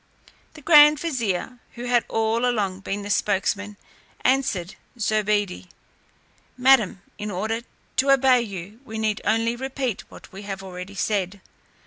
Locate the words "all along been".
2.09-3.03